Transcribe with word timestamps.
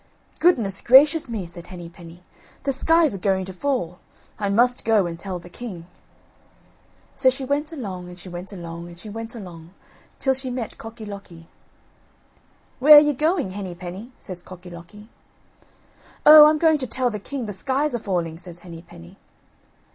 "Goodness 0.39 0.81
gracious 0.81 1.29
me!" 1.29 1.45
said 1.45 1.67
Henny 1.67 1.87
penny; 1.87 2.23
"the 2.63 2.71
sky's 2.71 3.13
a 3.13 3.19
going 3.19 3.45
to 3.45 3.53
fall; 3.53 3.99
I 4.39 4.49
must 4.49 4.83
go 4.83 5.05
and 5.05 5.19
tell 5.19 5.37
the 5.37 5.47
king." 5.47 5.85
So 7.13 7.29
she 7.29 7.45
went 7.45 7.71
along 7.71 8.07
and 8.09 8.17
she 8.17 8.27
went 8.27 8.51
along 8.51 8.87
and 8.87 8.97
she 8.97 9.11
went 9.11 9.35
along 9.35 9.75
till 10.17 10.33
she 10.33 10.49
met 10.49 10.79
Cocky 10.79 11.05
locky. 11.05 11.45
"Where 12.79 12.97
are 12.97 12.99
you 12.99 13.13
going, 13.13 13.51
Henny 13.51 13.75
penny?" 13.75 14.11
says 14.17 14.41
Cocky 14.41 14.71
locky. 14.71 15.07
"Oh! 16.25 16.47
I'm 16.47 16.57
going 16.57 16.79
to 16.79 16.87
tell 16.87 17.11
the 17.11 17.19
king 17.19 17.45
the 17.45 17.53
sky's 17.53 17.93
a 17.93 17.99
falling," 17.99 18.39
says 18.39 18.61
Henny 18.61 18.81
penny. 18.81 19.17